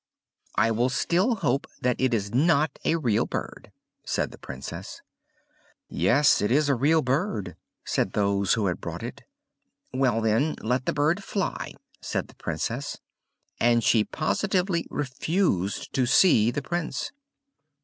"I 0.55 0.71
will 0.71 0.89
still 0.89 1.35
hope 1.35 1.67
that 1.81 2.01
it 2.01 2.11
is 2.11 2.33
not 2.33 2.79
a 2.83 2.95
real 2.95 3.27
bird," 3.27 3.71
said 4.03 4.31
the 4.31 4.39
Princess. 4.39 5.03
"Yes, 5.89 6.41
it 6.41 6.49
is 6.51 6.69
a 6.69 6.73
real 6.75 7.03
bird," 7.03 7.55
said 7.85 8.13
those 8.13 8.53
who 8.55 8.65
had 8.65 8.81
brought 8.81 9.03
it. 9.03 9.21
"Well 9.93 10.19
then 10.19 10.55
let 10.63 10.87
the 10.87 10.91
bird 10.93 11.23
fly," 11.23 11.75
said 12.01 12.29
the 12.29 12.35
Princess; 12.35 12.97
and 13.59 13.83
she 13.83 14.03
positively 14.03 14.87
refused 14.89 15.93
to 15.93 16.07
see 16.07 16.49
the 16.49 16.63
Prince. 16.63 17.11